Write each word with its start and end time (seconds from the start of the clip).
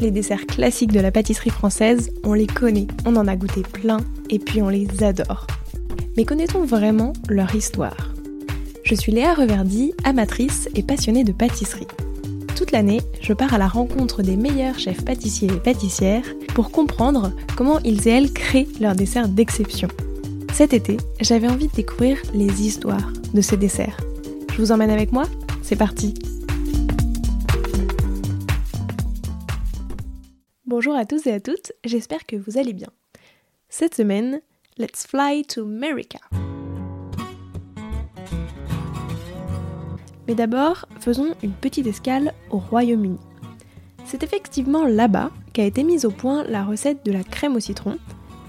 les 0.00 0.10
desserts 0.10 0.46
classiques 0.46 0.92
de 0.92 1.00
la 1.00 1.10
pâtisserie 1.10 1.50
française, 1.50 2.10
on 2.24 2.32
les 2.32 2.46
connaît, 2.46 2.86
on 3.04 3.16
en 3.16 3.26
a 3.26 3.36
goûté 3.36 3.62
plein 3.62 3.98
et 4.30 4.38
puis 4.38 4.62
on 4.62 4.68
les 4.68 5.02
adore. 5.02 5.46
Mais 6.16 6.24
connaît-on 6.24 6.64
vraiment 6.64 7.12
leur 7.28 7.54
histoire? 7.54 8.14
Je 8.84 8.94
suis 8.94 9.12
Léa 9.12 9.34
Reverdy, 9.34 9.92
amatrice 10.04 10.68
et 10.74 10.82
passionnée 10.82 11.24
de 11.24 11.32
pâtisserie. 11.32 11.86
Toute 12.56 12.72
l'année, 12.72 13.00
je 13.20 13.32
pars 13.32 13.54
à 13.54 13.58
la 13.58 13.68
rencontre 13.68 14.22
des 14.22 14.36
meilleurs 14.36 14.78
chefs 14.78 15.04
pâtissiers 15.04 15.50
et 15.52 15.60
pâtissières 15.60 16.24
pour 16.54 16.70
comprendre 16.70 17.32
comment 17.56 17.78
ils 17.80 18.08
et 18.08 18.12
elles 18.12 18.32
créent 18.32 18.68
leurs 18.80 18.96
desserts 18.96 19.28
d'exception. 19.28 19.88
Cet 20.52 20.72
été, 20.72 20.96
j'avais 21.20 21.48
envie 21.48 21.68
de 21.68 21.72
découvrir 21.72 22.18
les 22.34 22.66
histoires 22.66 23.12
de 23.32 23.40
ces 23.40 23.56
desserts. 23.56 23.96
Je 24.52 24.62
vous 24.62 24.72
emmène 24.72 24.90
avec 24.90 25.12
moi? 25.12 25.24
C'est 25.62 25.76
parti 25.76 26.14
Bonjour 30.68 30.94
à 30.94 31.06
tous 31.06 31.26
et 31.26 31.32
à 31.32 31.40
toutes, 31.40 31.72
j'espère 31.82 32.26
que 32.26 32.36
vous 32.36 32.58
allez 32.58 32.74
bien. 32.74 32.90
Cette 33.70 33.94
semaine, 33.94 34.42
let's 34.76 35.06
fly 35.06 35.42
to 35.46 35.62
America. 35.62 36.18
Mais 40.26 40.34
d'abord, 40.34 40.84
faisons 41.00 41.34
une 41.42 41.54
petite 41.54 41.86
escale 41.86 42.34
au 42.50 42.58
Royaume-Uni. 42.58 43.16
C'est 44.04 44.22
effectivement 44.22 44.84
là-bas 44.84 45.30
qu'a 45.54 45.64
été 45.64 45.84
mise 45.84 46.04
au 46.04 46.10
point 46.10 46.44
la 46.44 46.64
recette 46.64 47.02
de 47.02 47.12
la 47.12 47.24
crème 47.24 47.56
au 47.56 47.60
citron, 47.60 47.96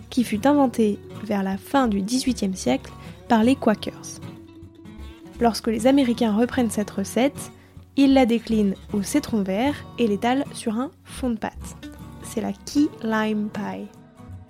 qui 0.09 0.25
fut 0.25 0.45
inventée 0.45 0.99
vers 1.23 1.41
la 1.41 1.55
fin 1.55 1.87
du 1.87 2.01
XVIIIe 2.01 2.57
siècle 2.57 2.91
par 3.29 3.45
les 3.45 3.55
Quakers. 3.55 4.19
Lorsque 5.39 5.67
les 5.67 5.87
Américains 5.87 6.35
reprennent 6.35 6.69
cette 6.69 6.91
recette, 6.91 7.49
ils 7.95 8.13
la 8.13 8.25
déclinent 8.25 8.75
au 8.91 9.03
citron 9.03 9.41
vert 9.41 9.85
et 9.97 10.07
l'étalent 10.07 10.43
sur 10.51 10.75
un 10.75 10.91
fond 11.05 11.29
de 11.29 11.37
pâte 11.37 11.88
c'est 12.29 12.41
la 12.41 12.53
Key 12.53 12.87
Lime 13.03 13.49
Pie. 13.53 13.87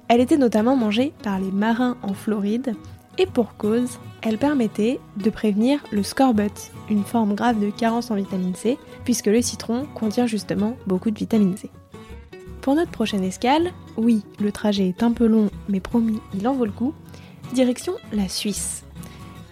Elle 0.07 0.21
était 0.21 0.37
notamment 0.37 0.75
mangée 0.75 1.13
par 1.23 1.39
les 1.39 1.51
marins 1.51 1.97
en 2.01 2.13
Floride 2.13 2.75
et 3.17 3.25
pour 3.25 3.57
cause, 3.57 3.99
elle 4.21 4.37
permettait 4.37 4.99
de 5.17 5.29
prévenir 5.29 5.83
le 5.91 6.03
scorbut, 6.03 6.71
une 6.89 7.03
forme 7.03 7.35
grave 7.35 7.59
de 7.59 7.69
carence 7.69 8.11
en 8.11 8.15
vitamine 8.15 8.55
C, 8.55 8.77
puisque 9.03 9.25
le 9.25 9.41
citron 9.41 9.85
contient 9.93 10.25
justement 10.25 10.77
beaucoup 10.87 11.11
de 11.11 11.19
vitamine 11.19 11.57
C. 11.57 11.69
Pour 12.61 12.75
notre 12.75 12.91
prochaine 12.91 13.23
escale, 13.23 13.71
oui, 13.97 14.23
le 14.39 14.51
trajet 14.51 14.87
est 14.87 15.03
un 15.03 15.11
peu 15.11 15.25
long, 15.27 15.49
mais 15.67 15.79
promis, 15.79 16.19
il 16.33 16.47
en 16.47 16.53
vaut 16.53 16.65
le 16.65 16.71
coup, 16.71 16.93
direction 17.53 17.93
la 18.13 18.29
Suisse. 18.29 18.85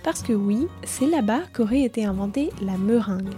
Parce 0.04 0.22
que 0.22 0.34
oui, 0.34 0.68
c'est 0.84 1.08
là-bas 1.08 1.42
qu'aurait 1.54 1.82
été 1.82 2.06
inventée 2.06 2.50
la 2.62 2.78
meringue. 2.78 3.36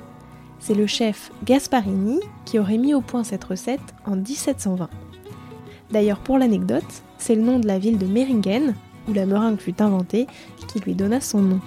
C'est 0.70 0.76
le 0.76 0.86
chef 0.86 1.32
Gasparini 1.46 2.20
qui 2.46 2.60
aurait 2.60 2.78
mis 2.78 2.94
au 2.94 3.02
point 3.02 3.24
cette 3.24 3.44
recette 3.44 3.82
en 4.06 4.16
1720. 4.16 4.88
D'ailleurs, 5.90 6.20
pour 6.20 6.38
l'anecdote, 6.38 7.02
c'est 7.18 7.34
le 7.34 7.42
nom 7.42 7.58
de 7.58 7.66
la 7.66 7.80
ville 7.80 7.98
de 7.98 8.06
Meringen, 8.06 8.76
où 9.08 9.14
la 9.14 9.26
meringue 9.26 9.60
fut 9.60 9.82
inventée, 9.82 10.28
qui 10.68 10.80
lui 10.80 10.94
donna 10.94 11.22
son 11.22 11.40
nom. 11.42 11.60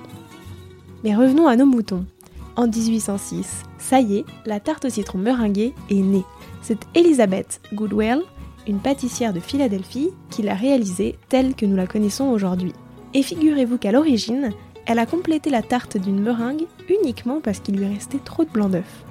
Mais 1.03 1.17
revenons 1.17 1.49
à 1.49 1.57
nos 1.57 1.67
moutons. 1.67 2.07
En 2.55 2.69
1806, 2.69 3.65
ça 3.77 4.01
y 4.01 4.19
est, 4.19 4.25
la 4.47 4.61
tarte 4.61 4.85
au 4.85 4.89
citron 4.89 5.19
meringuée 5.19 5.75
est 5.91 5.95
née. 5.95 6.25
C'est 6.63 6.87
Elizabeth 6.95 7.61
Goodwell, 7.75 8.21
une 8.69 8.79
pâtissière 8.79 9.33
de 9.33 9.41
Philadelphie, 9.41 10.11
qui 10.31 10.43
l'a 10.43 10.55
réalisée 10.55 11.19
telle 11.29 11.57
que 11.57 11.67
nous 11.67 11.75
la 11.75 11.89
connaissons 11.89 12.27
aujourd'hui. 12.27 12.73
Et 13.15 13.25
figurez-vous 13.25 13.79
qu'à 13.79 13.91
l'origine, 13.91 14.53
elle 14.87 14.99
a 14.99 15.07
complété 15.07 15.51
la 15.51 15.63
tarte 15.63 15.97
d'une 15.97 16.21
meringue 16.21 16.67
uniquement 16.89 17.41
parce 17.41 17.61
qu'il 17.61 17.77
lui 17.77 17.87
restait 17.87 18.19
trop 18.19 18.45
de 18.45 18.51
blanc 18.51 18.69
d'œuf. 18.69 19.05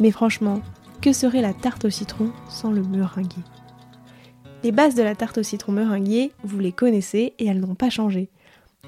Mais 0.00 0.10
franchement, 0.10 0.60
que 1.00 1.12
serait 1.12 1.42
la 1.42 1.54
tarte 1.54 1.84
au 1.84 1.90
citron 1.90 2.30
sans 2.48 2.70
le 2.70 2.82
meringuier? 2.82 3.42
Les 4.62 4.72
bases 4.72 4.94
de 4.94 5.02
la 5.02 5.14
tarte 5.14 5.38
au 5.38 5.42
citron 5.42 5.72
meringuée, 5.72 6.32
vous 6.42 6.58
les 6.58 6.72
connaissez 6.72 7.34
et 7.38 7.46
elles 7.46 7.60
n'ont 7.60 7.74
pas 7.74 7.90
changé. 7.90 8.28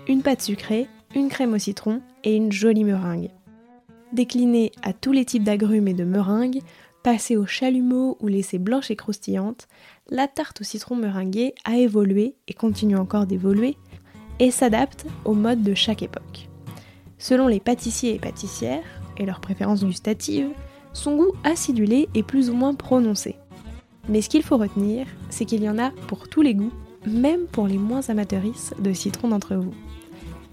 Une 0.08 0.22
pâte 0.22 0.42
sucrée, 0.42 0.88
une 1.14 1.28
crème 1.28 1.54
au 1.54 1.58
citron 1.58 2.00
et 2.24 2.34
une 2.34 2.52
jolie 2.52 2.84
meringue. 2.84 3.30
Déclinée 4.12 4.72
à 4.82 4.92
tous 4.92 5.12
les 5.12 5.24
types 5.24 5.44
d'agrumes 5.44 5.88
et 5.88 5.94
de 5.94 6.04
meringues, 6.04 6.60
passée 7.02 7.36
au 7.36 7.46
chalumeau 7.46 8.16
ou 8.20 8.28
laissée 8.28 8.58
blanche 8.58 8.90
et 8.90 8.96
croustillante, 8.96 9.68
la 10.08 10.28
tarte 10.28 10.62
au 10.62 10.64
citron 10.64 10.96
meringuée 10.96 11.54
a 11.64 11.76
évolué 11.76 12.34
et 12.48 12.54
continue 12.54 12.96
encore 12.96 13.26
d'évoluer 13.26 13.76
et 14.38 14.50
s'adapte 14.50 15.06
aux 15.24 15.34
modes 15.34 15.62
de 15.62 15.74
chaque 15.74 16.02
époque. 16.02 16.48
Selon 17.18 17.48
les 17.48 17.60
pâtissiers 17.60 18.14
et 18.14 18.18
pâtissières, 18.18 18.84
et 19.16 19.26
leurs 19.26 19.40
préférences 19.40 19.84
gustatives, 19.84 20.50
son 20.92 21.16
goût 21.16 21.32
acidulé 21.44 22.08
est 22.14 22.22
plus 22.22 22.50
ou 22.50 22.54
moins 22.54 22.74
prononcé. 22.74 23.36
Mais 24.08 24.22
ce 24.22 24.28
qu'il 24.28 24.42
faut 24.42 24.56
retenir, 24.56 25.06
c'est 25.28 25.44
qu'il 25.44 25.62
y 25.62 25.68
en 25.68 25.78
a 25.78 25.90
pour 26.06 26.28
tous 26.28 26.42
les 26.42 26.54
goûts, 26.54 26.72
même 27.06 27.46
pour 27.50 27.66
les 27.66 27.78
moins 27.78 28.08
amateuristes 28.08 28.74
de 28.80 28.92
citron 28.92 29.28
d'entre 29.28 29.56
vous. 29.56 29.74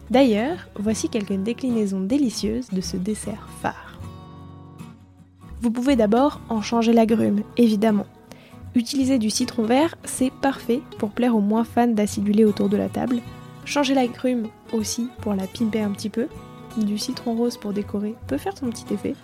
D'ailleurs, 0.09 0.67
voici 0.75 1.09
quelques 1.09 1.33
déclinaisons 1.33 2.01
délicieuses 2.01 2.69
de 2.69 2.81
ce 2.81 2.97
dessert 2.97 3.47
phare. 3.61 3.99
Vous 5.61 5.71
pouvez 5.71 5.95
d'abord 5.95 6.41
en 6.49 6.61
changer 6.61 6.93
l'agrume, 6.93 7.41
évidemment. 7.57 8.05
Utiliser 8.75 9.17
du 9.17 9.29
citron 9.29 9.63
vert, 9.63 9.95
c'est 10.03 10.31
parfait 10.31 10.81
pour 10.99 11.11
plaire 11.11 11.35
aux 11.35 11.41
moins 11.41 11.63
fans 11.63 11.87
d'acidulé 11.87 12.43
autour 12.43 12.69
de 12.69 12.77
la 12.77 12.89
table, 12.89 13.21
Changer 13.65 13.95
la 13.95 14.05
grume 14.07 14.47
aussi 14.73 15.09
pour 15.21 15.33
la 15.33 15.47
pimper 15.47 15.81
un 15.81 15.91
petit 15.91 16.09
peu. 16.09 16.27
Du 16.77 16.97
citron 16.97 17.35
rose 17.35 17.57
pour 17.57 17.73
décorer 17.73 18.15
peut 18.27 18.37
faire 18.37 18.55
son 18.57 18.69
petit 18.69 18.93
effet. 18.93 19.15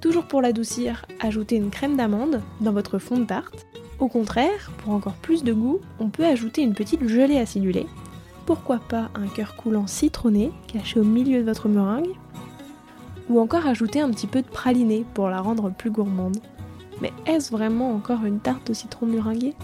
Toujours 0.00 0.26
pour 0.26 0.40
l'adoucir, 0.40 1.04
ajoutez 1.20 1.56
une 1.56 1.70
crème 1.70 1.96
d'amande 1.96 2.40
dans 2.60 2.72
votre 2.72 2.98
fond 2.98 3.18
de 3.18 3.24
tarte. 3.24 3.66
Au 3.98 4.06
contraire, 4.06 4.70
pour 4.78 4.92
encore 4.92 5.14
plus 5.14 5.42
de 5.42 5.52
goût, 5.52 5.80
on 5.98 6.08
peut 6.08 6.24
ajouter 6.24 6.62
une 6.62 6.74
petite 6.74 7.06
gelée 7.08 7.38
acidulée. 7.38 7.86
Pourquoi 8.46 8.78
pas 8.78 9.10
un 9.16 9.26
cœur 9.26 9.56
coulant 9.56 9.88
citronné 9.88 10.52
caché 10.68 11.00
au 11.00 11.04
milieu 11.04 11.40
de 11.40 11.44
votre 11.44 11.68
meringue 11.68 12.14
Ou 13.28 13.40
encore 13.40 13.66
ajouter 13.66 14.00
un 14.00 14.10
petit 14.10 14.28
peu 14.28 14.40
de 14.40 14.46
praliné 14.46 15.04
pour 15.14 15.28
la 15.28 15.40
rendre 15.40 15.70
plus 15.70 15.90
gourmande. 15.90 16.38
Mais 17.00 17.12
est-ce 17.26 17.50
vraiment 17.50 17.92
encore 17.92 18.24
une 18.24 18.38
tarte 18.38 18.70
au 18.70 18.74
citron 18.74 19.06
meringuée? 19.06 19.54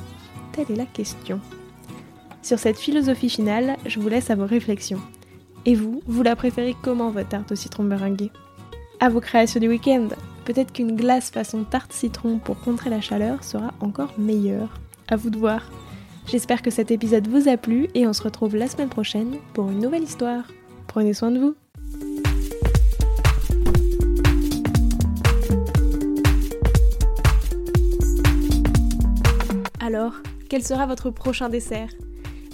Telle 0.53 0.71
est 0.73 0.77
la 0.77 0.87
question. 0.87 1.41
Sur 2.45 2.59
cette 2.59 2.79
philosophie 2.79 3.31
finale, 3.31 3.79
je 3.87 3.99
vous 3.99 4.11
laisse 4.11 4.29
à 4.29 4.35
vos 4.35 4.45
réflexions. 4.45 5.01
Et 5.65 5.75
vous, 5.75 6.03
vous 6.07 6.23
la 6.23 6.37
préférez 6.37 6.77
comment 6.83 7.09
votre 7.09 7.31
tarte 7.31 7.53
au 7.53 7.55
citron 7.55 7.85
meringuée? 7.85 8.31
À 9.01 9.09
vos 9.09 9.23
créations 9.23 9.61
du 9.61 9.69
week-end 9.69 10.09
Peut-être 10.45 10.71
qu'une 10.71 10.95
glace 10.95 11.31
façon 11.31 11.65
tarte 11.65 11.95
citron 11.95 12.37
pour 12.37 12.61
contrer 12.61 12.91
la 12.91 13.01
chaleur 13.01 13.43
sera 13.43 13.73
encore 13.81 14.13
meilleure. 14.19 14.79
À 15.09 15.17
vous 15.17 15.31
de 15.31 15.39
voir. 15.39 15.71
J'espère 16.27 16.61
que 16.61 16.71
cet 16.71 16.91
épisode 16.91 17.29
vous 17.29 17.49
a 17.49 17.57
plu 17.57 17.89
et 17.95 18.07
on 18.07 18.13
se 18.13 18.23
retrouve 18.23 18.57
la 18.57 18.69
semaine 18.69 18.91
prochaine 18.91 19.37
pour 19.55 19.71
une 19.71 19.79
nouvelle 19.79 20.03
histoire. 20.03 20.45
Prenez 20.87 21.15
soin 21.15 21.31
de 21.31 21.39
vous. 21.39 21.55
Alors, 29.81 30.13
quel 30.51 30.63
sera 30.63 30.85
votre 30.85 31.09
prochain 31.09 31.49
dessert? 31.49 31.89